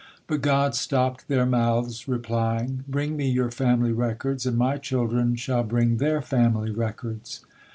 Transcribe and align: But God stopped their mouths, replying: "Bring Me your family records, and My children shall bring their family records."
But 0.25 0.41
God 0.41 0.73
stopped 0.73 1.27
their 1.27 1.45
mouths, 1.45 2.07
replying: 2.07 2.83
"Bring 2.87 3.15
Me 3.15 3.29
your 3.29 3.51
family 3.51 3.91
records, 3.91 4.47
and 4.47 4.57
My 4.57 4.79
children 4.79 5.35
shall 5.35 5.63
bring 5.63 5.97
their 5.97 6.23
family 6.23 6.71
records." 6.71 7.45